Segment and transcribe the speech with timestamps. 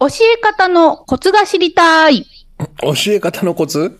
[0.00, 2.24] 教え方のコツが知りたい。
[2.80, 3.98] 教え方のコツ？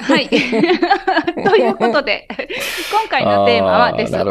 [0.00, 0.28] はい。
[1.48, 2.26] ということで、
[2.90, 4.12] 今回のテーマはです。
[4.12, 4.22] 教え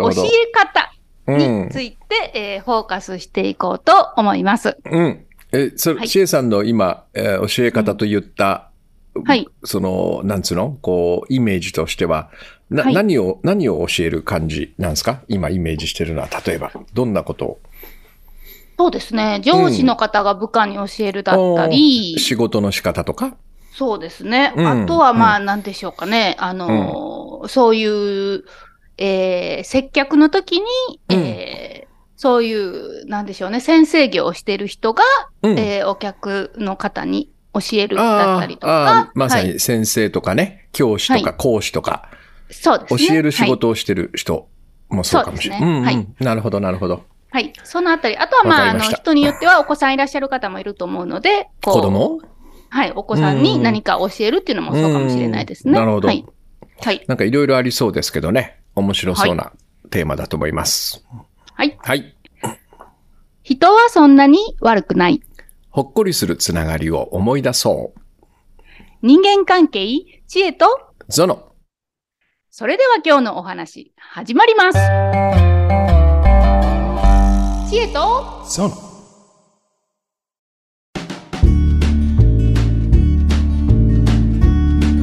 [0.51, 0.93] 方
[1.27, 4.77] うんについて、えーフォーカスしていこうと思います。
[4.91, 5.25] うん。
[5.53, 8.70] え、それ、はいシエさんの今、えー教え方と言った、
[9.25, 9.47] はい。
[9.63, 10.77] その、なんつうの？
[10.81, 12.29] こう、イメージとしては、
[12.70, 15.21] な、はい何を、何を教える感じなんですか？
[15.29, 17.59] 今イメージしてるのは、例えば、どんなことを？
[18.77, 19.41] そうですね。
[19.43, 23.36] 上司の方が部下に教えるだったり、仕事の仕方とか？
[23.75, 24.54] そうですね。
[24.55, 24.83] うん。
[24.83, 26.36] あとは、まあ、なんでしょうかね。
[26.39, 27.86] あのーそうい
[28.36, 28.43] う、
[28.97, 30.67] えー接客の時に、
[31.09, 33.59] えーそういう、なんでしょうね。
[33.59, 35.03] 先生業をしてる人が、
[35.42, 35.59] うん。
[35.59, 39.19] えーお客の方に教えるだったりとあーあかー。
[39.19, 42.09] まさはいに先生とかね、教師とかは講師とか、
[42.50, 43.08] そうですね。
[43.08, 44.47] 教える仕事をしてる人
[44.89, 45.59] もそうかもしれない。
[45.59, 45.92] そうですね。
[45.92, 46.25] うんうん。
[46.25, 47.03] なるほど、なるほど。
[47.33, 47.44] はい。
[47.45, 47.53] はい。
[47.64, 48.17] そのあたり。
[48.17, 52.19] あとは、まあ、あの、人によってはお子さんいらっしゃる方もいると思うので、子供？
[52.69, 52.92] はい。
[52.95, 55.72] お子さんに何か教えるっていうのもそうかもしれないですね。
[55.72, 56.26] うんなるほどはい。
[56.80, 57.04] はい。
[57.08, 58.61] なんかいろいろありそうですけどね。
[58.76, 59.52] 面白そうな
[59.89, 61.04] テーマだと思います。
[61.54, 61.76] はい。
[61.80, 62.16] はい。
[63.44, 65.22] 人はそんなに悪くない。
[65.70, 68.00] ほっこりするつながりを思い出そう。
[69.02, 70.66] 人間関係、知恵と、
[71.09, 71.52] ゾノ。
[72.52, 75.53] それでは今日のお話、始まります。
[77.74, 78.44] 知恵と。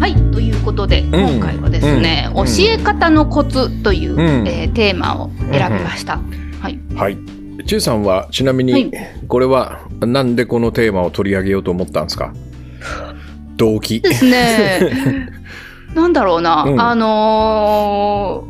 [0.01, 0.15] はい。
[0.33, 6.21] ということで、ん今回はですね、うん教え方のコツという、うんえーテーマを選びました。
[6.61, 6.79] はい。
[6.95, 7.19] はい。
[7.67, 8.91] ちゅさんはちなみに、はい
[9.29, 12.33] これはなんでこのテーマを取り上げようと思ったんですか？
[13.57, 14.01] 動機。
[14.01, 15.29] ですね。
[15.95, 18.50] なんだろうな、うんあのー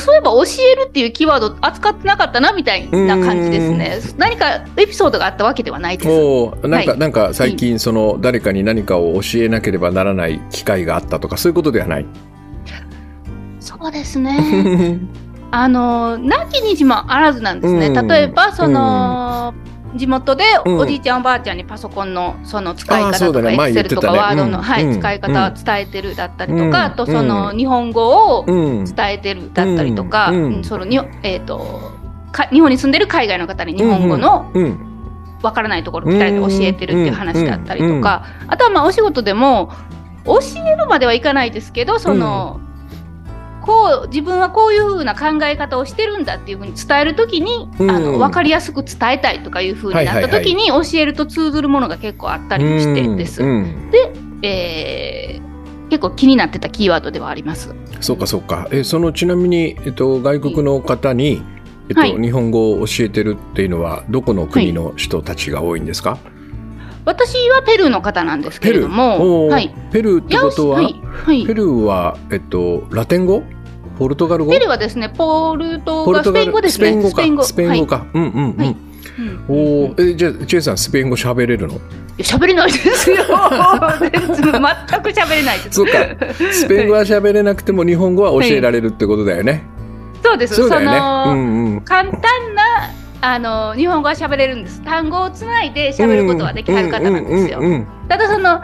[0.00, 4.00] そういえば教えるっていうキーワード扱ってなかったなみたいな感じですね。
[4.16, 6.08] 何かエピソードがあったわけではないです。
[6.10, 12.06] おーなんか、はいなんか最近その誰かに何かを教えなければならない機会があったとかそういうことではない？
[13.60, 15.00] そうですね。
[15.50, 17.86] あのー、なきにしもあらずなんですね。
[17.86, 19.54] うん例えば、その、
[19.94, 24.98] 地元でうんおじいちゃんおばあちゃんにパソコンのその使い方とか、エクセルとかワードの、うんはいうん。
[24.98, 26.74] 使い方を伝えてるだったりとか、うん。
[26.74, 27.56] あとそのうん。
[27.56, 28.84] 日本語をうん。
[28.84, 30.32] 伝えてるだったりとか、
[30.62, 31.92] そのにえっ、と
[32.32, 34.84] か日本に住んでる海外の方に日本語のうん。
[35.42, 39.70] わからないところを伝えて教えてるっていう話だったりとか、あとはまあお仕事でも
[40.24, 42.60] 教えるまではいかないですけどその、
[43.68, 53.42] こう自分はこういうふうな考え方をしてるんだっていうふうに伝えるときに、うんあの分かりやすく伝えたいとかいうふうになったときに教えると通ずるものが結構あったりもしてです。
[53.42, 53.92] うんうん
[54.42, 55.48] えー
[55.90, 57.74] 結構気になってたキーワードではあります。
[58.02, 58.68] そうかそうか。
[58.70, 61.42] えそのちなみにえっと外国の方に、
[61.88, 66.18] えっと、はい日本語を教えてるっていうのはどこの国の人たちが多いんですか？
[67.06, 68.70] 私はペルーの方なんですけ。
[68.70, 69.50] れども、おー？
[69.50, 69.74] はい。
[69.90, 71.46] ペルーってことは、はい。
[71.46, 73.42] ペルーはえっとラテン語？
[73.98, 74.52] ポルトガル語？
[74.52, 77.02] ペルーはですね、ポルトガル、スペイン語ですね。
[77.02, 77.46] スペイン語か。
[77.46, 78.06] スペイン語は。
[78.14, 78.56] うんうんうん。
[78.56, 78.78] はいうん
[79.48, 79.54] お
[79.90, 81.80] お、えじゃあチェイさんスペイン語喋れるの？
[82.18, 83.16] 喋れないですよ。
[83.16, 83.34] 全く
[85.10, 85.76] 喋れないです。
[85.76, 85.92] そうか。
[86.52, 89.64] スペイン語は喋れなくても日本語は教えられるってことだよね。
[90.22, 90.54] そうです。
[90.54, 91.00] そうだよね。
[91.00, 91.80] のうんうん。
[91.80, 92.20] 簡単
[92.54, 92.62] な
[93.20, 94.82] あの日本語は喋れるんです。
[94.82, 97.60] 単語をつないで喋ることはできはる方なんですよ
[98.08, 98.62] ただその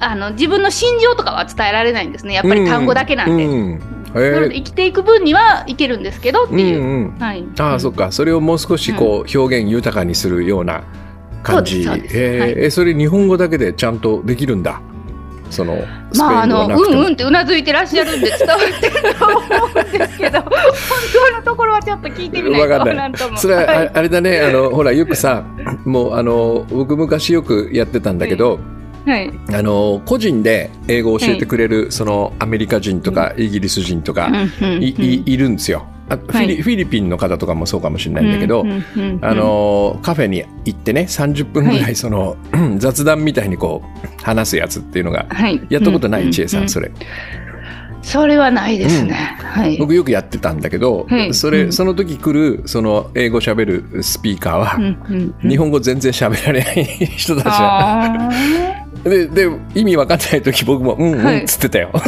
[0.00, 2.34] あの自分の心情とかは伝えられないんですね。
[2.34, 3.46] やっぱり単語だけなんで。
[3.46, 6.80] うんうんなのでへ生きていく分にはいけるんですけどってえいう。
[6.80, 7.44] うんうんはい。
[7.58, 8.12] ああ、そっか。
[8.12, 10.82] それをもう少しこう、表現豊かにするような
[11.42, 11.84] 感じ。
[11.84, 14.80] そえーはいえそれ日本語だけでちゃんとできるんだ。
[15.50, 15.76] その、
[16.16, 16.66] まああの。
[16.66, 20.50] うんうんってうなずいてらっしゃるんで伝わってると思うんですけど 本
[21.30, 23.36] 当のところはちょっと聞いてみないとわかんないなんとも。
[23.36, 25.44] それは、はいああれだね、あの、ほら、よくさ、
[25.84, 28.60] もう、あの、僕昔よくやってたんだけど、はい。
[29.52, 34.30] あの、個人で英語を教えてくれる、その、アメリカ人とか、イギリス人とか、
[34.80, 35.86] いいいるんですよ。
[36.08, 36.62] あフィリ。
[36.62, 38.64] フィリピンの方とかもそうかもしれないんだけど、
[39.22, 42.36] あのカフェに行ってね30分ぐらいその、
[42.78, 45.26] 雑談みたいにこう話すやつっていうのが
[45.70, 46.90] やったことない、千恵さんそれ。
[48.02, 49.12] それはないですね。
[49.38, 49.78] はい。
[49.78, 51.32] 僕よくやってたんだけど、はい。
[51.34, 51.54] そうん。
[51.54, 53.64] れその時来るその英語喋
[53.94, 54.86] るスピーカーは、うんう
[55.18, 55.48] んうん。
[55.48, 56.84] 日本語全然喋られない
[57.16, 61.90] 人たちでで意味わかんない時僕も「うんうん」はいっつってたよ。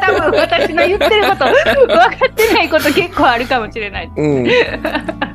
[0.00, 4.10] 多分私の言ってること分かってないこと結構あるかもしれない。
[4.16, 4.44] うん。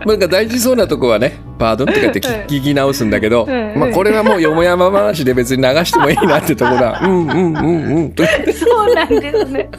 [0.06, 7.02] なんか大事そうなとこはね、パードンってかって聞聞き直すんだけど、うんまあこれはもうよもやま話で別に流してもいいなってとこだ。
[7.06, 8.12] うんうんうんうん。
[8.14, 8.24] と
[8.54, 9.70] そうなんですね。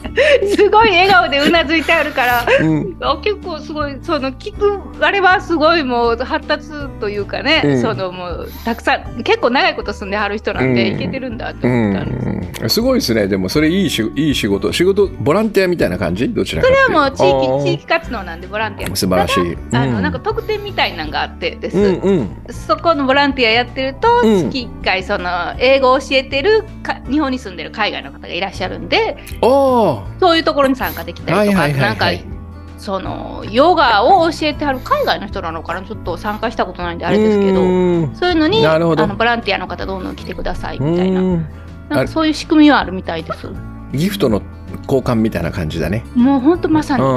[0.55, 6.69] すごい笑顔でうなずいてあるから、うんあ結構すごいその聞くあれはすごいもう発達
[6.99, 12.65] というかね、うんそのもうたくさん結構長いこと住んではる人なんで、うんいけてるんだってう思ったんです。
[12.65, 13.27] ん、すごいですね。
[13.27, 14.71] でもそれいいしいい仕事。
[14.71, 16.29] 仕事、ボランティアみたいな感じ？
[16.29, 19.57] どちらかそれはもう地域地域活動なんでボランティア素晴らしい。
[19.73, 22.53] あの、うんなんか特典みたいなのがあってです、うんうん。
[22.53, 24.49] そこのボランティアやってると、うん。
[24.49, 31.79] 月1回その英語を教えてるか日本に住んでる海外の方がいらっしゃるんでそういうところに参加できたりとか、はいはいはいはい。
[31.79, 32.35] なんか
[32.77, 38.15] そのヨガを教えてはる海外の人なのかなちょっと参加したことないんであれですけどうん。
[38.15, 41.21] そういうのにあのボランティアの方どんどん来てくださいみたいな。
[41.21, 41.47] うん。
[41.89, 43.49] なんかそういう仕組みはあるみたいです。
[43.93, 44.41] ギフトの
[44.87, 46.03] 交換みたいな感じだね。
[46.15, 47.03] もうほんとまさに。
[47.03, 47.07] う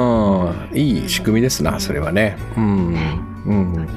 [0.73, 2.37] ん、いい仕組みですな、それはね。
[2.55, 2.95] うん、
[3.45, 3.87] うん、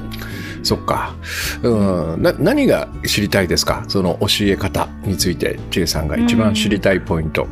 [0.63, 1.13] そっか。
[1.61, 3.85] うん、な、何が知りたいですか？
[3.87, 7.47] その教え方について、ちえさんが一番知りたいポイント。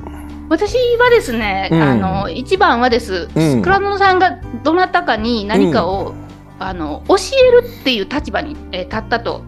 [0.50, 6.14] 私はですね、うんあの一番はです、うん倉野さんがどなたかに何かを、
[6.60, 9.44] あの教えるっていう立場に、えー立ったと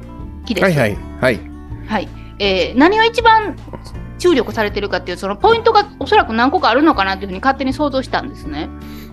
[0.46, 0.64] きです。
[0.64, 1.40] はいはいはい。
[1.88, 2.10] はい
[2.40, 3.58] えー何を一番
[4.20, 8.70] 注力されてるかっていうそのポイントがおそらく何個かあるのかなっていうふうに勝手に想像したんですね。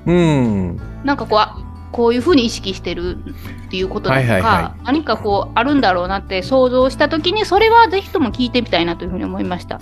[0.07, 1.57] うん、なんかこうあ
[1.93, 3.17] こういうふうに意識してる
[3.67, 9.81] っていうことだとか、はいはいは何かこうあるんだろうなって想像したときにそれはぜひとも聞いてみたいなというふうに思いました。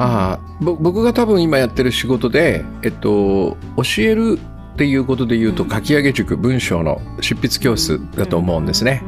[0.00, 4.38] あ僕が多分今やってる仕事で、えっと、教える
[4.74, 9.02] っていうことで言うと、書き上げ塾文章の執筆教室だと思うんですね。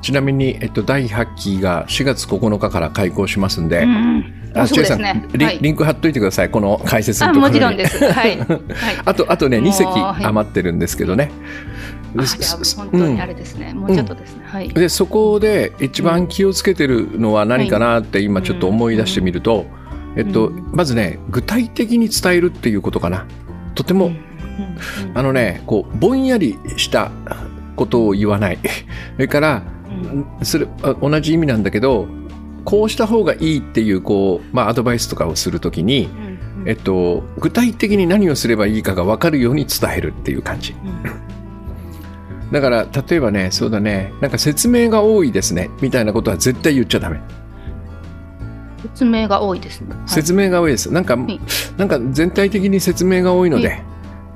[0.00, 5.20] ちなみに、えっと、第8期が4月9日から開講しますんで、うんうんあそうです千恵ね。
[5.30, 7.60] さんリ,、はいリンク貼っといてください、この解説あのところに。
[7.60, 8.04] もちろんです。
[8.04, 8.38] はい。
[8.38, 8.46] はい。
[9.04, 11.30] あと、あとね、もう2席はい余ってるんですけどね。
[12.76, 13.72] 本当にあれですね。
[13.72, 14.44] もうちょっとですね。
[14.44, 14.68] はい。
[14.68, 19.66] でそこで一番気をつけてるのは何かなって今ちょっと思い出してみると、
[20.16, 20.72] えっと、うん。
[20.72, 23.26] まずね具体的に伝えるっていうことかな。
[23.74, 24.12] とても、うん。
[24.12, 24.18] うん。
[25.14, 27.10] あのねこうぼんやりした
[27.76, 28.58] ことを言わない。
[29.16, 30.44] それからうん。
[30.44, 32.08] それあ同じ意味なんだけど
[32.64, 36.30] こうした方がいいっていうこう、まあ、アドバイスとかをするときに、うん。
[36.66, 40.74] えっと、具体的に何をすればいいかが分かるように伝えるっていう感じ
[42.52, 44.12] だから例えばねそうだね。
[44.20, 45.70] なんか説明が多いですね。
[45.80, 47.20] みたいなことは絶対言っちゃダメ。
[48.82, 49.94] 説明が多いですね。
[49.94, 50.08] はい。
[50.08, 50.90] 説明が多いです。
[50.90, 51.40] なんか、い。
[51.76, 53.84] なんか全体的に説明が多いので、はい。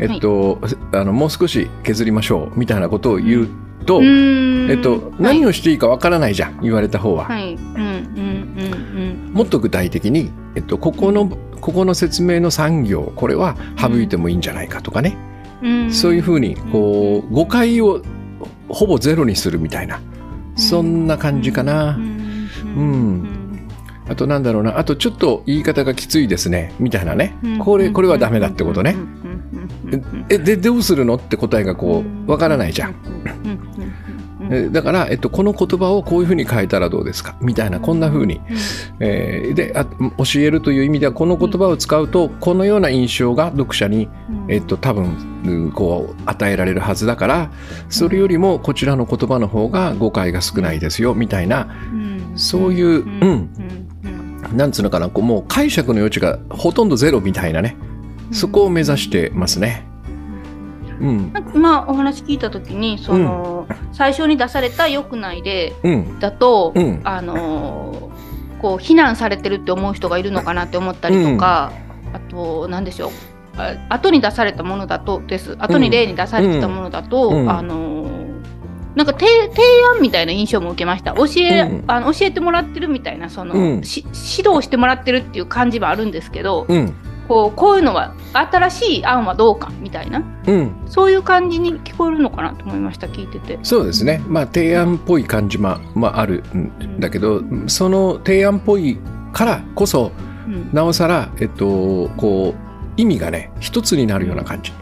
[0.01, 0.61] えっと、
[0.93, 2.59] あのもう少し削りましょう。
[2.59, 3.49] みたいなことを言う
[3.87, 6.61] と、えっと、何をしていいかわからないじゃん。
[6.61, 7.55] 言われた方は、はい。
[7.55, 9.33] うんうんうん。
[9.33, 11.29] もっと具体的に、えっと、ここの
[11.61, 15.17] ここの説明の産業これは省いてもいいんじゃないかとかね。
[15.91, 18.03] そういうふうにこう誤解を
[18.69, 20.01] ほぼゼロにするみたいな
[20.57, 21.97] そんな感じかな。
[21.97, 22.49] うん。
[22.77, 23.69] うん。
[24.09, 27.37] あとなんだろうな、あとちょっと言い方がきついですね、みたいなね。
[27.43, 27.59] うん。
[27.59, 28.97] これ、これはダメだってことね。
[30.29, 32.95] え、で、どうするのって答えがこう、わからないじゃん。
[34.71, 37.37] だから、えっと、この言葉をこういうふうに変えたらどうですか？
[37.41, 38.41] みたいな、こんなふうに。
[39.01, 44.09] えーであ、教えるという意味では、この言葉を使うと、このような印象が読者に、
[44.49, 47.51] えっと、多分、うんこう、与えられるはずだから、
[47.89, 51.69] それよりもこちらの言葉の方が誤解が少ないですよ、みたいな、
[52.37, 53.49] そういう、うん、
[54.55, 57.77] なんつうのかな、こうもう解釈の余地がほとんどゼロみたいなね、
[58.33, 59.87] そこを目指してますね。
[61.01, 67.01] うん、なんか今お話聞いた時にその、最初に出された「良くない例うん、」だと、うん。
[67.05, 68.15] あのー
[68.65, 71.71] こう非難されてるって思う人がいるのかなって思ったりとか、
[72.15, 73.11] あと何でしょう。
[73.59, 75.55] あ後に出されたものだとです。
[75.59, 77.51] 後に例に出されてたものだと、うん。
[77.51, 78.25] あのー
[78.95, 79.61] なんか提提
[79.93, 81.13] 案みたいな印象も受けました。
[81.13, 81.85] 教え,、うん。
[81.89, 83.83] あの教えてもらってるみたいなその、うん。
[83.83, 84.07] し
[84.39, 86.95] 指導してもらってるっていう感じもあるんですけど、うん、
[87.29, 93.59] こうこういうのは新しい案はどうかみたいなうん、そういう感じに聞こえるのかなと思いました聞いてて。
[93.63, 94.23] そうですね。
[94.27, 98.99] まあ、提案っぽい感じも、まあ、あるんだけど、その提案っぽい
[99.33, 100.13] からこそ、
[100.47, 102.61] うんなおさら、えっと、こう、
[102.97, 104.73] 意味がね、一つになるような感じ。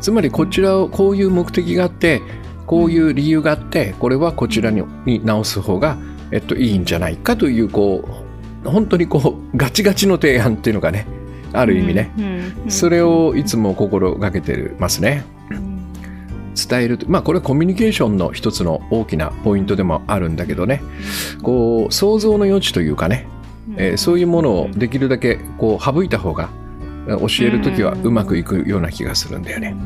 [0.00, 2.22] つまり、こちらを、こういう目的があって、
[2.66, 5.98] こういう理由があって、これはこちらにに直す方が、
[6.30, 8.04] えっと、いいんじゃないかという、こ
[8.64, 11.06] う、本当にこう、ガチガチの提案っていうのがね、
[11.52, 12.10] ある意味ね、
[12.68, 15.24] それをいつも心がけてますね。
[15.50, 15.78] うん
[16.68, 20.82] 伝えるとまあこれはコミュニケーションの一つの大きなポイントでもあるんだけどね。
[21.40, 23.28] こう想像の余地というかね、
[23.76, 26.48] えーそういうものをできるだけこう省いた方が、
[27.06, 29.76] 教える時はうまくいくような気がするんだよね。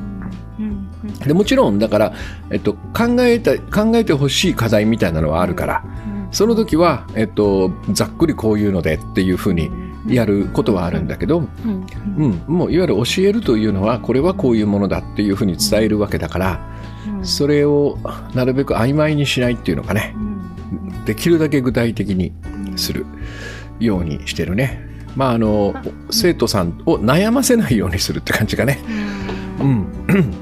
[1.26, 2.12] でもちろんだから、
[2.50, 5.84] えっと、考えた考えてほしい課題みたいなのはあるから、
[6.30, 9.70] その時は、えっと、ざっくりこういうのでっていうふうに
[10.06, 12.42] やることはあるんだけど、うん。
[12.46, 16.60] もういわゆる教えるというのはこれはこういうものだっていうふうに伝えるわけだから、
[17.22, 17.98] それを
[18.34, 20.14] なるべく曖昧にしないっていうのかね、
[21.06, 22.32] できるだけ具体的に
[22.76, 23.06] する
[23.78, 24.88] ようにしてるね。
[25.16, 25.74] まああの
[26.10, 28.78] 生徒さんを悩ませないようにするって感じかね。
[29.60, 30.41] うん、考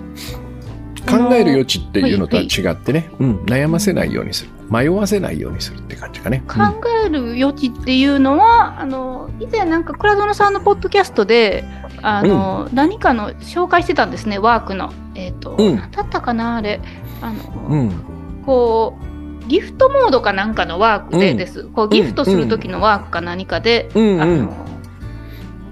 [1.34, 4.50] える余地っていうのとは違ってね、うん、悩ませないようにする。
[4.70, 6.44] 迷わせないようにするって感じかね。
[6.46, 6.58] 考
[7.04, 11.64] える余地っていうのはあの以前なんか倉園さんのポッドキャストで
[12.02, 14.92] あの、うん、何かの紹介してたんですねワークの。
[15.16, 16.80] えっ、ー、と、うん、だったかなあれ。
[17.20, 18.96] あの、うん、こ
[19.44, 24.54] うギフトモードかなんかのワークでです、こうギフトする時のワークか何かで、あの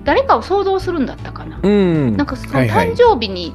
[0.02, 1.58] 誰かを想像するんだったかな。
[1.60, 3.54] なんかその誕生日に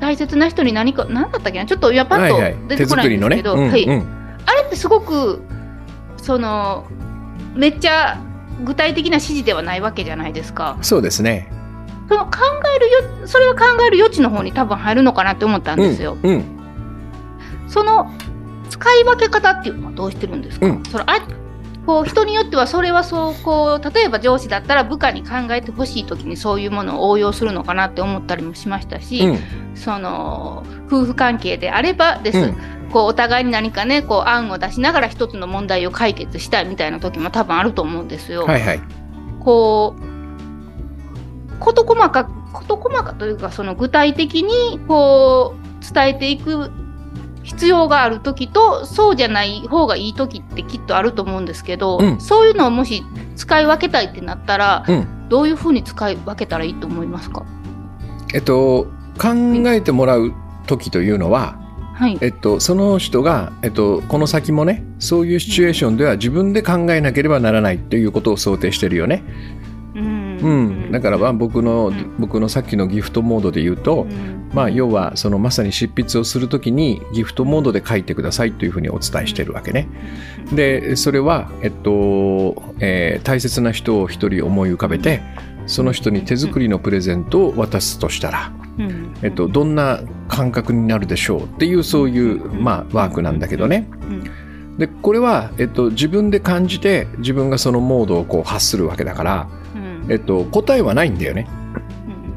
[0.00, 1.66] 大切な人に何か何だったっけな？
[1.66, 4.04] ちょっといやパッと出てこないんですけど、はい、はいね、
[4.46, 5.42] あれってすごく
[6.16, 6.86] その
[7.54, 8.18] めっちゃ
[8.64, 10.78] 具体的な指示ではないわけじゃないですか。
[10.82, 11.50] そうですね。
[12.08, 12.38] その考
[12.76, 12.90] える
[13.20, 16.16] よそれは考える余地の方に多分入るのかなって思ったんですよ。
[16.22, 16.44] うんうん、
[17.68, 18.10] その
[18.70, 21.26] 使い分け方っていうのはどうしてるんですか、うん、そのあ
[21.84, 29.38] こう人によってはそれはそうこう例えば上司だったら部下に考えてほしい時にそういうものを応用するのかなって思ったりもしましたし、うん、
[29.78, 32.56] その夫婦関係であればです、うん、
[32.92, 38.44] こうお互いに何かねこう案を出しながら一つの問題を解決したいみたいな時も多分あると思うんですよ。
[38.44, 38.80] はいはい、
[39.40, 46.70] こう事細か事細かというかその具体的にこう伝えていく
[47.42, 53.02] 必要がある時とそうじゃない方がいい時ってきっとあると思うんですけど、うん、そういうのをもし
[53.36, 57.46] 使い分けたいってなったら、うん、どういうふうに使い分けたらいいと思いますか？
[58.34, 58.86] えっと
[59.18, 59.28] 考
[59.70, 60.32] えてもらう
[60.66, 61.58] 時というのは、
[61.94, 69.24] はい、えっと、その人が、えっと、この先もねそういうシチュエーションでは自分で考えなければならないということを想定してるよね。
[69.96, 74.06] うん、うん、だからまあ僕の、僕のさっきのギフトモードで言うと、
[74.52, 79.88] まあ、要はそのまさに執筆をするときにギフトモードで書いてくださいというふうにお伝えしているわけね。
[80.52, 85.20] でそれは、えっとえー、大切な人を一人思い浮かべて
[85.66, 88.52] その人に手作りのプレゼントを渡すとしたら、
[89.22, 93.88] えっと、どんな感覚になるでしょうっていうそういう、まあ、ワークなんだけどね。
[94.78, 99.48] でこれは、えっと、自分で感じて自分がそのモードをこう発するわけだから、
[100.08, 101.48] えっと、答えはないんだよね。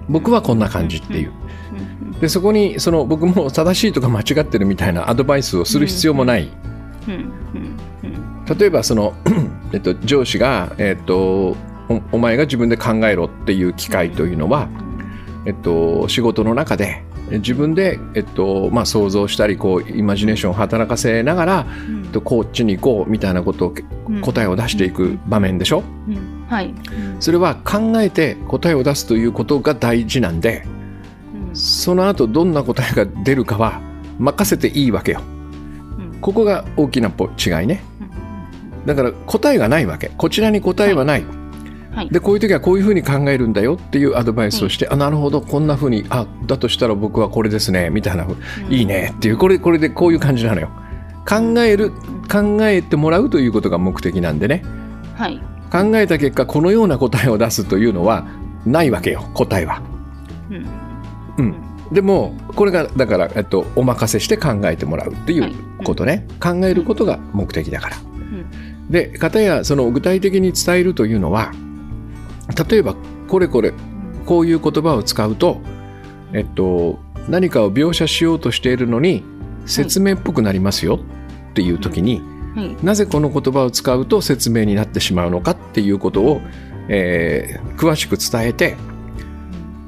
[0.10, 1.32] 僕はこんな感じっていう。
[2.20, 6.50] でそこにその僕も正しいとか間違ってるみたいなアドバイスをする必要もない。
[8.60, 9.14] 例えばその、
[9.72, 11.56] えっと、上司が、えっと
[11.90, 14.68] お、お前が自分で考えろっていう機会というのは、
[15.46, 23.74] えっと、仕事の中で自分で、えっとまあ、想像したりこうイマジネーションを働かせながら、うん、とこっちに行こうみたいなことを、
[24.08, 26.74] うん、答えを出していく場面でしょ、うん、はい、
[27.20, 30.66] それは考えて答えを出すということが大事なんで、
[31.54, 33.82] その後どんな答えが出るかは
[34.20, 35.22] 任せていいわけよ。
[36.22, 37.84] ここが大きな違いね。
[38.86, 40.12] だから答えがないわけ。
[40.18, 41.26] こちらに答えはない。
[41.26, 41.41] はい、
[42.10, 45.42] でこういう時はこういうふうに考えるんだよっていうアドバイスをして、はい、あなるほど。
[45.42, 48.30] こんなふうにあだとしたら僕はこれですねみたいな、う
[48.70, 49.14] ん、いいね。
[49.16, 50.70] っていうこれこれでこういう感じなのよ。
[51.28, 51.92] 考える
[52.32, 54.64] 考えてもらうということが目的なんでね、
[55.16, 55.40] はい、
[55.72, 58.26] 考えた結果このような答えを出すというのは
[58.66, 59.82] ないわけよ答えは。
[61.38, 61.56] うん、
[61.92, 67.98] でもこれがだから、えっと、お任せして考えてもらうっていうことね、はい、考えることが目的だから。
[67.98, 71.52] うん、で片やその具体的に伝えるというのは
[72.52, 72.96] 例えば
[73.28, 73.74] これこれ
[74.26, 75.62] こういう言葉を使うと、
[76.34, 79.24] えっと、何かを描写しようとしているのに
[79.66, 81.00] 説明っぽくなりますよ
[81.52, 82.22] っていう時に、
[82.56, 86.42] はいはい、なぜこの言葉を使うと説明になってしまうのかっていうことを、
[86.88, 88.78] えー、詳しく伝えて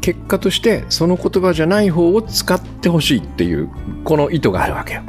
[0.01, 3.69] 結果としてその言葉じゃない方を使ってほしいっていう
[4.03, 5.03] この意図があるわけよ。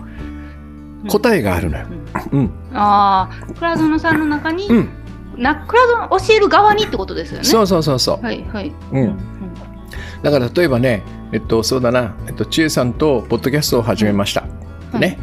[1.09, 1.87] 答えがあるのよ。
[2.33, 4.89] うん、ああ倉園さんの中に、うん、
[5.37, 7.45] な倉園教える側にってことですよね。
[7.45, 8.25] そうそうそうそう。
[8.25, 8.73] はいはい。
[8.93, 9.19] うん。
[10.23, 14.43] だから例えばね、えっとそうだな、えっと千恵さんとポッドキャストを始めました。
[14.43, 14.49] は
[14.95, 15.19] い、ね。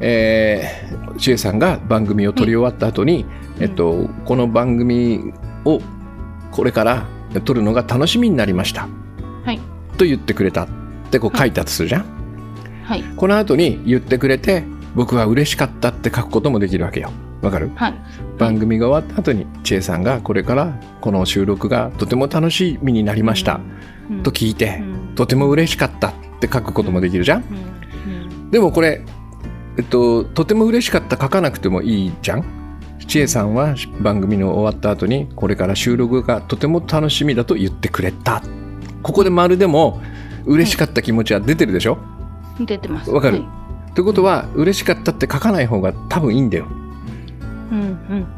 [0.00, 3.26] えー、千恵さんが番組を撮り終わった後に、
[3.58, 5.32] えっと、この番組
[5.64, 5.80] を
[6.52, 7.06] これから
[7.44, 8.88] 撮るのが楽しみになりました。
[9.44, 9.60] はい、
[9.96, 10.68] と言ってくれたっ
[11.10, 12.04] てこう書いたとするじゃん、
[12.84, 14.62] はい、この後に言ってくれて
[14.94, 17.10] 僕は嬉しかったって書くこともできるわけよ。
[17.42, 17.94] わかる、はい、
[18.38, 23.60] 番組が終わった後に千恵さんがこれからこの収録がとても楽しみになりました、
[24.22, 24.82] と聞いて、
[25.14, 29.04] とても嬉しかったって書くこともできるじゃん、でもこれ、
[29.76, 32.44] えっと、とても嬉しかった書かなくてもいいじゃん？
[33.06, 38.42] 千恵さんは番組の終わった後にこれから収録がとても楽しみだと言ってくれた。
[39.02, 40.02] ここで丸でも
[40.44, 41.98] 嬉しかった気持ちは出てるでしょ、
[42.58, 43.10] 出てます。
[43.10, 46.87] わかる、はい、ということは嬉しかったって書かない方が多分いいんだよ、うんうん、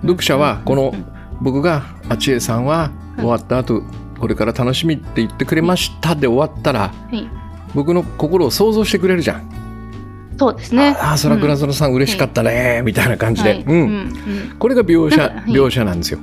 [0.03, 0.95] 読者はこの
[1.41, 3.83] 僕があちえさんは終わった後、
[4.19, 6.93] これから楽しみって言ってくれましたで終わったら、
[7.75, 9.51] 僕の心を想像してくれるじゃん。
[10.39, 10.97] そうですね。
[10.99, 13.63] ああ、そらくらそらさん嬉しかったね、みたいな感じで。
[13.67, 14.57] うん。
[14.59, 16.19] これが描写、描写なんですよ。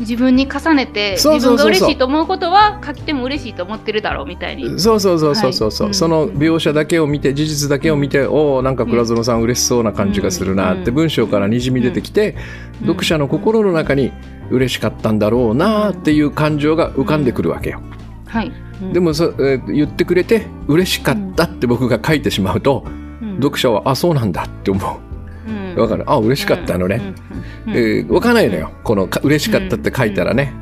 [0.00, 4.80] 自分に重ねて自分が嬉しいと思うことは書き手も嬉しいと思ってるだろうみたいに。
[4.80, 5.52] そうそうそうそう。
[5.52, 12.36] そうそう、はい、その描写だけを見て事実だけを見て、うん、おおなんか倉園さん嬉しそうな感じがするなって文章からにじみ出てきて、
[12.80, 14.12] うん、読者の心の中に
[14.50, 17.80] 嬉しかったんだろうなっていう感情が浮かんでくるわけよ。
[18.26, 18.52] はい、
[18.92, 22.84] でもそ、えー、言ってくれて嬉しかったって僕が書いてしまうと、
[23.36, 25.09] 読者はあそうなんだって思う。
[25.76, 26.04] わかる？
[26.06, 27.14] あ嬉しかったのね、
[27.66, 28.72] うんえー、わかんないのよ。
[28.84, 30.52] この嬉しかったって書いたらね、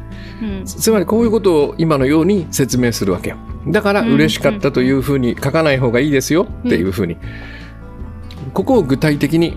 [0.65, 3.37] つまりこういうことを今のように説明するわけよ。
[3.69, 6.45] だから嬉しかったというふうに書かない方がいいですよ。
[6.45, 7.17] っていうふうに。
[8.55, 9.57] ここを具体的に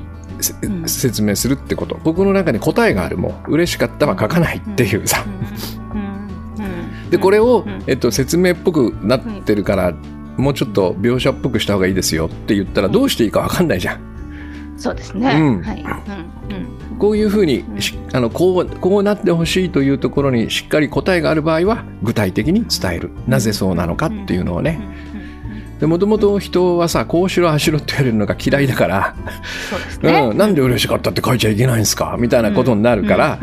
[0.86, 2.00] 説明するってこと。
[2.04, 5.26] 僕の中に答えがあるもう嬉しかったは書かないっていうさ。
[7.10, 9.94] でこれを、えっと、説明っぽくなってるから
[10.38, 14.11] もうちょっと描写っぽくした方がいいですよって言ったらどうしていいか分かんないじゃん。
[14.82, 15.62] そうですね、うん。
[15.62, 15.86] はい。
[16.50, 16.54] う
[16.96, 17.64] ん、こういうふうに、
[18.14, 23.12] あのこうこうなってほしいというところにしっかり答えがある場合は具体的に伝える。
[23.28, 24.82] なぜそうなのかっていうのをね、
[25.80, 29.16] でもともと人はさこうしろあしろって言われるのが嫌いだから
[30.02, 32.18] う、ね、うん、なんで嬉しかったって書いちゃいけないんですか？
[32.20, 33.40] みたいなことになるから、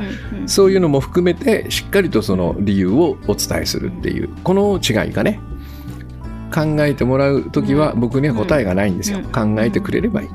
[0.47, 5.41] そういうのも含めてしっかりとその理由をお伝えするっていうこの違いがね
[6.53, 10.29] 考えてもらう時は僕には答えがないんですよ、考えてくれればいい。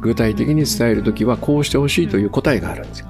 [0.00, 3.08] 具体的に伝える時はこうしてほしいという答えがあるんですよ。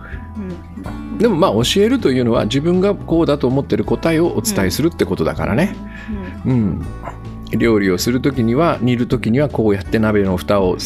[1.19, 5.77] でもまあ教えるというのは自分がこうだと思ってる答えをお伝えするってことだからね。
[6.47, 6.83] うん、
[7.51, 10.79] 料理をする時には煮る時にはこうやって鍋の蓋を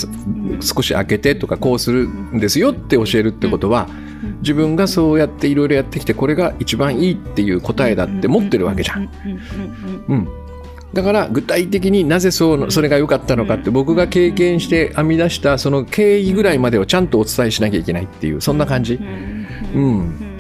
[0.60, 3.88] 少し開けてとかこうするんですよって教えるってことは
[4.40, 9.08] 自分がそうやっていろいろやってきてこれが一番いいっていう答えだって持ってるわけじゃん。
[10.08, 10.43] うん
[10.94, 18.94] だから具体的になぜそうそれが良かったのかって僕が経験して編み出したその経緯ぐらいまでをちゃんとお伝えしなきゃいけないっていうそんな感じ。
[18.94, 20.38] うん、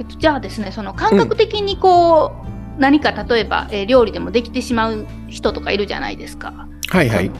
[0.00, 6.68] えっと、じゃあですねその感覚的にこう、うん、何か例えば、えー、料理でもできてしまう人とかいるじゃないですか。
[6.88, 7.30] はいはい。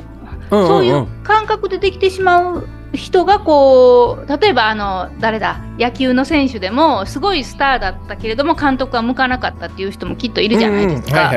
[0.50, 11.31] そういう感覚でできてしまう人がこう例えばあの誰だ野球の選手でもすごいスターだったけれども監督は向かなかったっていう人もきっといるじゃないですか。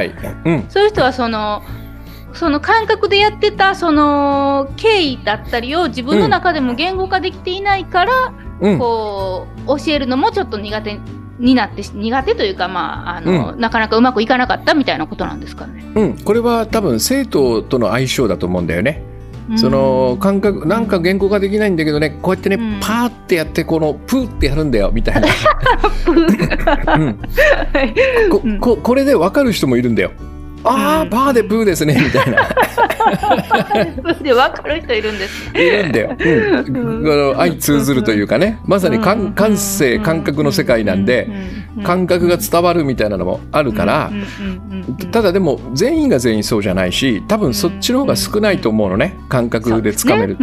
[0.70, 1.62] そういう人はその
[2.34, 11.00] その感覚でやってたその経緯だったりを自分の中でも言語化できていないから、うん、こう教えるのもちょっと苦手
[11.40, 15.84] になって苦手というか、まああの、うん、なかなかうまくいかなかったみたいなことなんですかね。
[15.96, 19.04] うん、これは多分生徒との相性だと思うんだよね。
[19.56, 25.28] その感覚なんか言語化できないんだけどねこうやってね、うん、パーってやってこのプーってやるんだよみたいな、
[28.44, 30.12] うん、ここれで分かる人もいるんだよ。
[30.66, 32.48] ああ、パーでプーですねみたいな。
[34.22, 36.16] で分かる人いるんです、いるんだよ。
[36.18, 38.60] うん、あの相通ずるというかね。
[38.66, 41.28] まさに感感性感覚の世界なんで
[41.84, 44.12] 感覚が伝わるみたいなのもあるから
[45.12, 50.38] ただでも全員が全員そうじゃないし多分そっちの方が少ないと思うのね感覚でつかめる。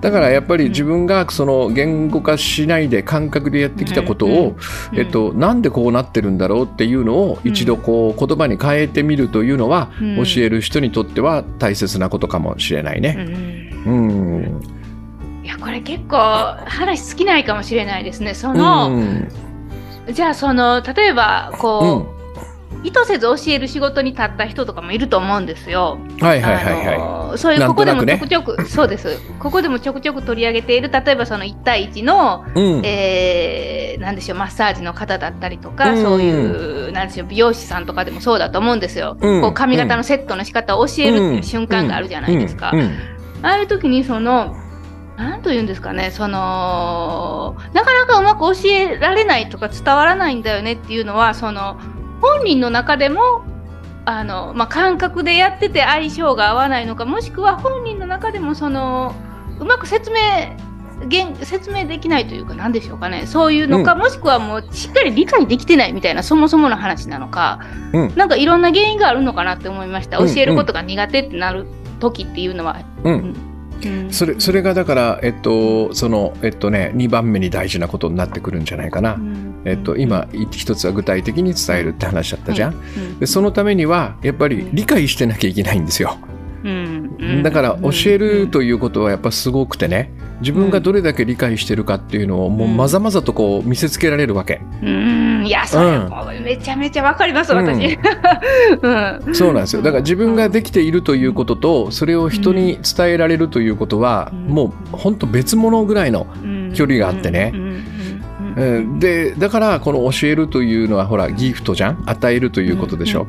[0.00, 4.56] だからやっぱり自分がその言語化しないで感覚でやってきたことを、
[4.94, 13.16] えっと、なんでこうなってるんだろうっていうのを一度こう言葉に変えてみるというのは、教える人にとっては大切なことかもしれないね。
[13.86, 14.10] うん、う
[14.60, 14.60] ん。
[15.44, 16.16] いやこれ結構
[16.66, 18.34] 話尽きないかもしれないですね。
[18.34, 19.28] その、うん、
[20.10, 22.14] じゃあその例えばこう、
[22.84, 25.98] 意図せず教える仕事に立った人とかもいると思うんですよ。
[26.20, 27.38] はいはいはいはい。
[27.38, 29.18] そういうここでもちょくちょく、ね、そうです。
[29.38, 39.16] ここでもちょくちょく取り上げている例えばその1対1の、うん、えー、なんでしょうマッサージの方だったりとか、うん、そういうなんでしょう美容師さんとかでもそうだと思うんですよ。
[39.18, 42.72] うん、こう髪型のセットの仕方を教えるっていう瞬間があるじゃないですか。
[43.42, 44.54] ああいう時にその
[45.16, 51.76] なんと言うんですかね、その、なかなかうまく教えられないとか伝わらないんだよねっていうのは、その、
[52.20, 53.44] 本人の中でも
[54.06, 59.14] あの、まあ、感覚でやってて相性が合わないのかもしくは本人の中でもその
[59.60, 60.20] うまく説明
[61.42, 67.60] 説明できないというか何でしょうかねそういうのか、うん、もしくはもうしっかり理解できてないみたいなそもそもの話なのか、
[67.92, 71.66] うん、なんかいろんな原因があるのかなって思いました、教えることが苦手ってなる
[71.98, 72.80] 時っていうのは。
[73.02, 73.53] うん
[74.10, 79.18] それそれがだから、えっとそのえっとね、2番目に大事なことになってくるんじゃないかな、
[79.64, 86.18] えっと、今一つは具体的に伝えるって話だったじゃん、でそのためにはやっぱり理解してなきゃいけないんですよ。
[87.42, 94.60] だから教えるということはやっぱすごくてね自分がどれだけ理解してるかっていうのをもうまざまざとこう見せつけられるわけ。
[94.82, 95.46] うん。
[95.46, 97.98] いやそれもめちゃめちゃわかります、私、
[98.80, 99.82] うん、そうなんですよ。
[99.82, 106.26] だから自分ができているということとそれを人に伝えられるということはもう本当別物ぐらいの
[106.74, 107.52] 距離があってね。
[108.56, 112.02] うん、でだからこの教えるというのはほらギフトじゃん？
[112.06, 113.26] 与えるということでしょ、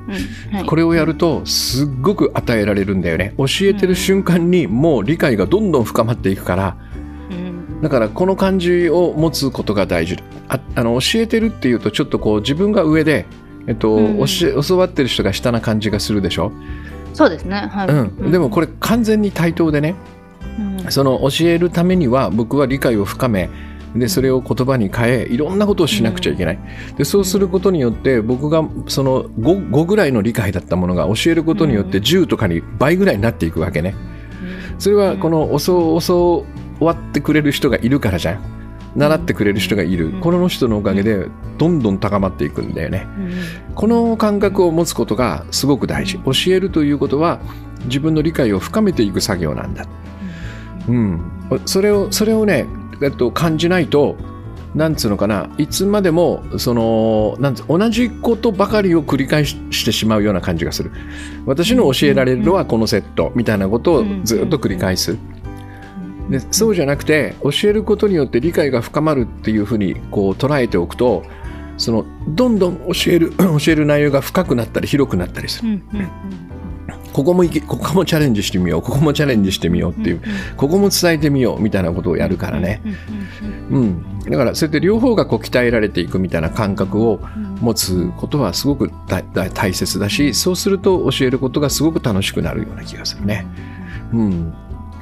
[0.53, 0.59] うん。
[0.59, 3.33] うん、これをやるとすっごく与えられるんだよね。
[3.37, 6.77] 教えてる瞬間にもう理解がどんどん深まっていくから、
[7.85, 10.17] だからこの感じを持つことが大事。
[10.47, 13.27] ああの教えてるっていうとちょっとこう自分が上で、
[13.67, 16.51] えっと教教わってる人が下な感じがするでしょ？
[17.13, 17.87] そうですね、はい。
[17.87, 19.93] うん、でもこれ完全に対等でね、
[20.89, 23.51] その教えるためには僕は理解を深め
[23.95, 26.59] でそれを言葉に変えいろんなことをしなくちゃいけない、
[26.97, 33.93] でそうすることによって僕がその 5, 5ぐらいの理解だったものが教えることによって10とかに倍ぐらいになっていくわけね、
[34.79, 36.45] それはこの教教
[36.79, 38.39] わってくれる人がいるからじゃん。
[38.95, 43.05] 習ってくれる人がいる、この人のおかげでどんどん高まっていくんだよね、
[43.75, 46.17] この感覚を持つことがすごく大事。
[46.19, 47.41] 教えるということは
[47.87, 49.85] 自分の理解を深めていく作業なんだ、
[50.87, 51.19] うん、
[51.65, 52.67] それをそれをね
[53.01, 54.15] えっと、感じないと
[54.73, 60.91] なんつうのかないつまでもそのなん同じことばかりを繰り返してしまうような感じがする。
[61.45, 65.17] 私の教えられるのはこのセットみたいなことをずっと繰り返す
[66.29, 71.23] でそうじゃなくて教えることによって理解が深まるっていうふうにこう捉えておくと
[71.77, 75.81] そのどんどん教える 教える内容が深くなったり広くなったりする。
[77.13, 78.81] ここもいけここもチャレンジしてみよう。
[78.81, 80.21] ここもチャレンジしてみようっていう、
[80.57, 82.81] ここも伝えてみようみたいなことをやるからね、
[83.71, 87.21] うん、だからそうやって両方がこう鍛えられていくみたいな感覚を
[87.61, 93.47] 持つことはすごく大切だしそうすると教えることがすごく楽しくなるような気がするね。
[94.11, 94.53] うん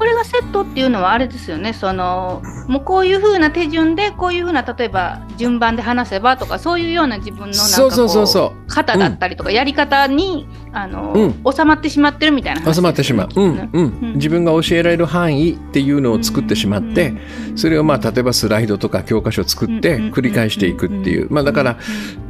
[0.04, 1.72] これがセットっていうのはあれですよね。
[1.72, 17.14] そのもうこういうふうな手順でこういうふうな例えば順番で話せばとかそういうような自分のなんかこう型だったりとかやり方に、あの、うん、収まってしまってるみたいな話、ね、収まってしまう、うんうん、自分が教えられる範囲っていうのを作ってしまって、
[17.56, 21.78] それをまあ例えばスライドとか教科書を作って繰り返していくっていう、まあだから、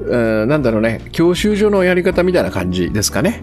[0.05, 1.01] うん、なんだろうね。
[1.11, 3.41] 教習所のやり方みたいな感じですかね。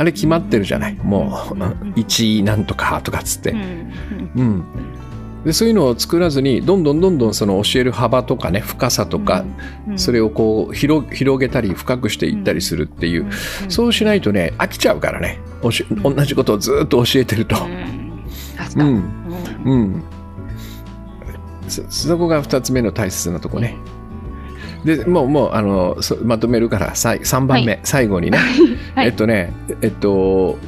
[0.00, 0.94] あれ決まってるじゃない。
[0.94, 1.54] もう
[2.00, 4.64] 1なんとかとかっつって、うん、
[5.44, 9.44] でそういうのを作らずにどんどんどんどんその教える幅とかね深さとか、
[9.96, 11.06] それをこう広
[11.38, 13.30] げたり深くしていったりするっていう、
[13.68, 15.38] そうしないとね飽きちゃうからね。
[15.62, 15.70] 同
[16.24, 17.56] じことをずっと教えてると。
[18.76, 19.04] うん、
[19.66, 20.02] うん。
[21.68, 23.76] そそこが2つ目の大切なとこね。
[24.84, 28.38] でもうもうあのまとめるから3番目、はい、最後にね、
[28.94, 30.58] はい、えっとねえっと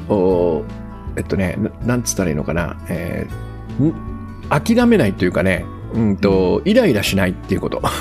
[1.16, 7.82] えっとねなんつったらいいのかな、えー、諦めないというかねうんとイライラしないっていうこと。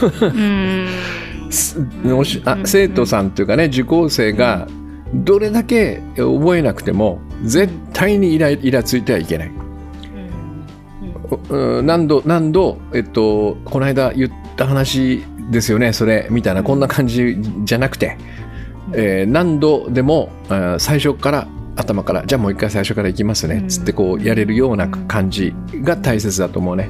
[2.45, 4.69] あ生徒さんというかね受講生が
[5.13, 9.51] どれだけ覚えなくても絶対にイライラついてはいけない。
[11.49, 18.17] うん、何度何度、えっと、この間言った話ですよねそれみたいなこんな感じじゃなくて、
[18.93, 20.31] えー、何度でも
[20.79, 26.89] 最初から頭からじゃあもう一回最初からいきますねつってこうやれるような感じが大切だと思うね。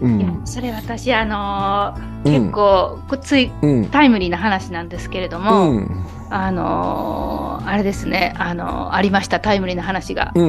[0.00, 10.34] うん、それ私あのー、結構つい、うん、タイムリーな話なんですけれども、うん、あのー、あれですねあのー、ありましたタイムリーな話が。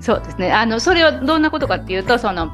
[0.00, 0.52] そうですね。
[0.52, 2.52] あのそれはどんなことかっていうとその、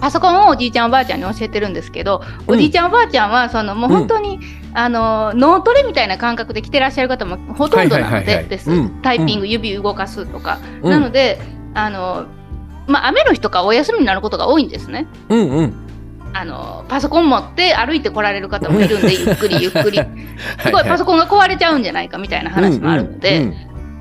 [0.00, 8.70] パソコンをおじいちゃんおばあちゃんに教えてるんですけど、おじいちゃんおばあちゃんはそのもう本当に、うん、あの脳トレみたいな感覚で来てらっしゃる方もほとんどなのでです、
[9.02, 11.40] タイピング、指動かすとか、うん、なので
[11.74, 12.26] あの、
[12.86, 15.06] まあ、雨の日とかお休みになることが多いんですね。
[15.28, 15.86] うんうん。
[16.32, 19.98] あのパソコン持って歩いてこられる方もいるんで ゆっくりゆっくり。
[20.62, 23.52] すごいパソコンが壊れちゃうんじゃないかみたいな話もあるので、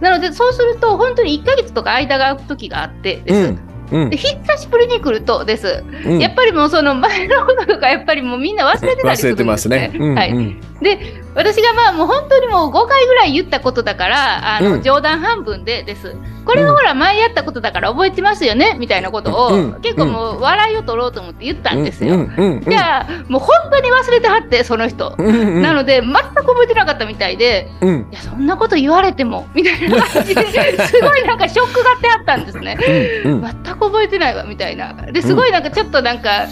[0.02, 3.50] なのでそうすると本当に1か月とか間が空く時があってです。
[3.50, 9.78] うん、で久しぶりに来るとです、うん、やっぱりもうその前のこととかやっぱりもうみんな忘れてたりするんですね。
[9.78, 10.16] 忘れてますね。
[10.16, 14.82] はい、で私がまあもう本当にもう5回ぐらい言ったことだからあの、うん。
[14.82, 16.16] 冗談半分でです
[16.46, 18.76] これはほら前やったことだから覚えてますよね？
[18.80, 19.82] みたいなことを、うん。
[19.82, 22.28] 結構もう笑いを取ろうと思って言ったんですよ、
[22.68, 28.08] じゃあもう本当に忘れてはってその人、なので全く覚えてなかったみたいでうん。
[28.12, 30.44] いやそんなこと言われてもみたいな感じで
[30.88, 32.78] すごいなんかショックがってあったんですね。
[33.24, 34.94] 全く覚えてないわみたいな。
[34.94, 36.48] ですごいなんかちょっとなんか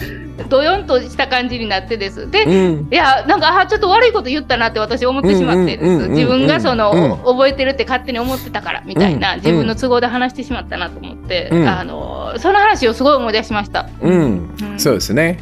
[0.48, 2.30] どよんとした感じになってです。
[2.30, 2.88] で、うん。
[2.90, 9.40] いやなんかあちょっと悪いこと言ったなって私思ってしまってです、うんうんうんうん自分がその、うん覚えてるって勝手に思ってたからみたいな、うん。
[9.40, 11.68] 自分の都合で話してしまったなと思って、うん。
[11.68, 13.88] あのその話をすごい思い出しました。
[14.00, 14.54] うん。
[14.60, 14.78] うん。
[14.78, 15.38] そうですね。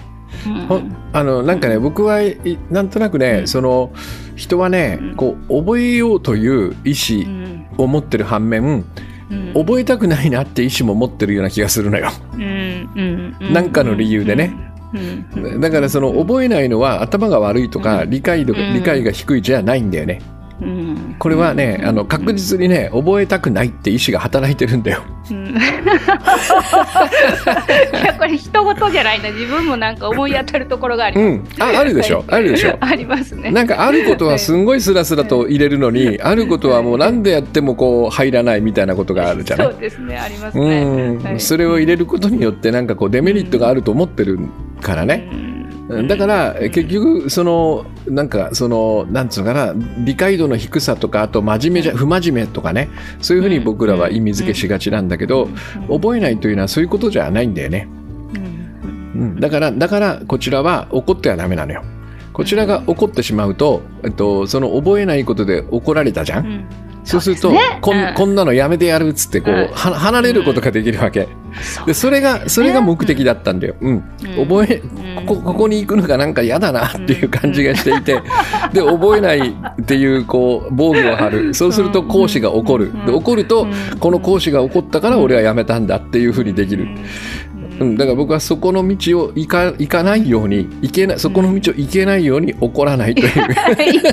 [0.47, 0.67] うん。
[0.67, 0.81] ほ
[1.13, 2.39] あのなんかね僕はい
[2.71, 3.93] なんとなくねその
[4.37, 5.17] 人はねうん。
[5.17, 7.67] こう覚えようという意思うん。
[7.79, 8.85] を持ってる反面
[9.31, 9.53] うん。
[9.55, 12.11] 覚えたくないなって意思も持ってるような気がするのよ。
[12.35, 12.91] うん。
[13.41, 13.53] うん。
[13.53, 14.72] なんかの理由でね。
[14.95, 15.27] うん。
[15.45, 18.75] うんだからその覚えないのは頭が悪いとかうん理解度うん。
[18.75, 20.21] 理解が低いじゃないんだよね。
[20.61, 25.03] うんこれはねあの確実にね覚えたくないって意思が働いてるんだよ。
[25.31, 25.47] うん。
[25.55, 25.55] い
[28.05, 31.59] やこれ人事じゃないな自分もなんか思い当たるところがありうます。
[31.59, 31.63] ん。
[31.63, 32.25] ああるでしょ。
[32.29, 32.77] あるでしょ。
[32.81, 33.51] ありますね。
[33.51, 39.67] なんかあることはすんごいスラスラと入れるのに、あることはもう何でやってもこう入らないみたいなことがあるじゃない？
[39.73, 40.85] そうですねありますうね。
[41.15, 41.41] ん、はい。
[41.41, 44.39] それを入れることによってなんかこうデメリットがあると思ってる
[44.83, 45.29] からね、
[45.89, 46.09] うん。
[46.09, 52.89] だからえ結局そのなんかそのなんつうのかな理解度の低さとかあと真面目じゃ不真面目とかね。
[53.21, 55.49] そういうふうに僕らは意味付けしがちなんだけど
[55.89, 57.89] 覚えないというのはそういうことじゃないんだよね、
[58.35, 59.21] うん。
[59.21, 61.83] うん、だからだからこちらは怒ってはダメなのよ。
[62.33, 66.65] こちらが怒ってしまうと、えっと、その覚えないことで怒られたじゃん
[67.05, 67.79] そうするとね。
[67.81, 68.15] こんうん。
[68.15, 69.69] こんなのやめてやるっつってこう、うん。
[69.69, 71.29] は離れることができるわけ。
[71.61, 71.87] そう。
[71.87, 74.01] でそれがそれが目的だったんだよ、うん、
[74.37, 75.27] 覚えうん。
[75.27, 78.23] こここに行くのがなんか嫌だなっていう感じがしていて
[78.73, 81.55] で覚えないっていうこう防御を張る。
[81.55, 82.93] そうすると講師が怒る。
[83.07, 83.67] で怒ると
[83.99, 86.87] この講師が怒ったから俺はやめたんだっていうふうにできる、
[87.81, 93.29] うん、だから僕はそこの道を行か行かないように行けないそこの道を行けないように怒らないという。
[93.29, 94.09] いけ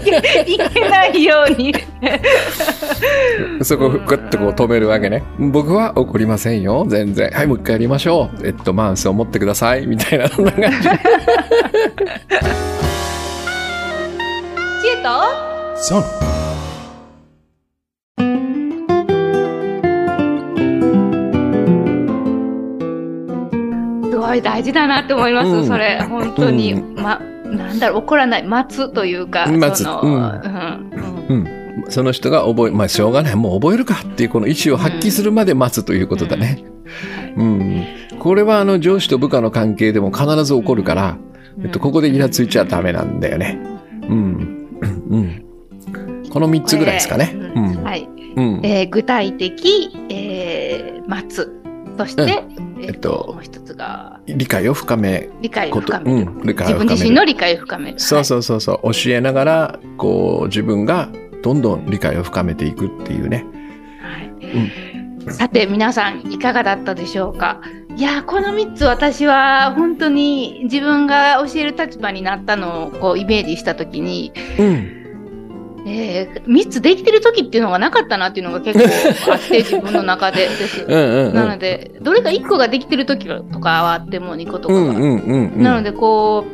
[0.54, 1.74] いけないように。
[3.64, 5.24] そこをグッとこう止めるわけね。
[5.38, 6.86] 僕は怒りませんよ。
[6.88, 7.30] 全然。
[7.32, 8.48] はいもう一回やりましょう。
[8.48, 9.88] えっとマウスを持ってください。
[9.88, 10.90] みたいなそんな感じ。
[14.82, 16.39] 知恵と
[24.30, 25.68] ごい大事だなって思います、うん。
[25.68, 26.02] それ。
[26.02, 26.96] 本当に、うん。
[26.96, 28.44] まなんだろう怒らない。
[28.44, 29.80] 待つというか待つ。
[29.80, 30.12] うんそのうん。
[30.12, 31.80] うん。
[31.84, 36.64] うん、その人が覚え、まあ、しょうがない、もう覚えるかっていうこの意思を発揮するまで待つということだね。
[37.36, 37.86] うん、
[38.20, 41.18] これはあの上司と部下の関係でも必ず起こるから、
[41.62, 43.60] えっと、ここでイラついちゃダメなんだよね。
[44.08, 44.68] うん、
[45.10, 45.46] うん、
[46.30, 47.36] この3つぐらいですかね。
[47.84, 48.08] はい。
[48.36, 51.52] うん、えー具体的、えー待つ。
[51.98, 54.20] そして、ええっともう一つが。
[54.28, 56.90] 理解を深め理解を深める、うん、理解自分を深める。
[56.92, 58.00] 自身の理解を深める。
[58.00, 61.10] そうそうそうそう、教えながら、こう自分が
[61.42, 63.46] どんどん理解を深めていくっていうね。
[64.02, 64.58] はい。
[64.58, 64.72] はい
[65.32, 67.62] さて皆さんいかがだったでしょうか？
[67.96, 74.99] いやーこの3つ私は本当に自分が教える立場になったのをこうイメージした時に、うん、
[75.90, 80.86] えー、3つできてる時っていうのがなかったなっていうのが結構あって 自分の中でです。
[80.88, 84.80] うん、うん、なのでどれか1個ができてる時とかはあっても2個とかが。
[84.80, 85.64] うん、うん、うん、うん。
[85.64, 86.46] なのでこ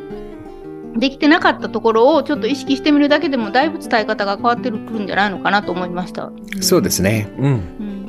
[0.96, 6.32] うできてなかったところをちょっと意識してみるだけでもだいぶ伝え方が変わってくるんじゃないのかなと思いました。
[6.62, 7.28] そうですね。
[7.38, 7.46] うん。
[7.46, 8.06] うん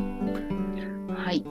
[1.17, 1.45] はい。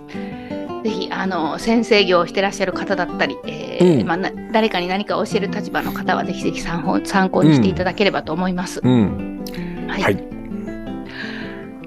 [0.85, 8.79] ぜひあの先生業をしてらっしゃる方だったり、えーうんまあ、な誰かに何か教える立場の方はぜひぜひ参考参考にしていただければと思います。
[8.81, 9.34] うん。
[9.87, 10.23] はいはい。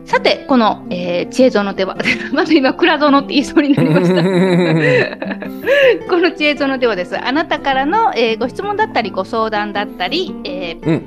[0.05, 1.97] さてこの、えー知恵園では
[2.33, 4.23] また今倉園って言いそうになりました。
[6.09, 11.03] この知恵園ではですあなたからの、えーご質問だったりご相談だったり、えーうん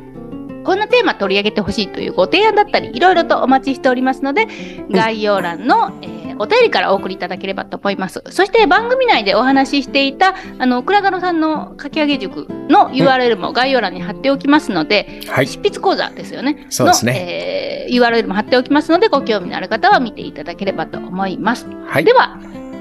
[0.63, 4.45] こんなテーマ取り上げてほしいというご提案だったりいろいろとお待ちしておりますので
[4.91, 15.47] 概要欄の、えーお便りからお送りいただければと思いますそして番組内でお話ししていたあの倉園さんの書き上げ塾の URL も概要欄に貼っておきますので、はい。
[15.47, 22.13] 執筆講座ですよねそうですねの、えー URL も貼っておきますのでご興味のある方は見ていただければと思いますはいで。
[22.13, 22.39] は、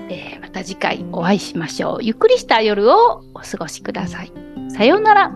[0.08, 2.02] えーまた次回お会いしましょう。
[2.02, 4.32] ゆっくりした夜をお過ごしください。
[4.70, 5.32] さようなら。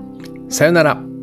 [0.49, 1.14] さよなら。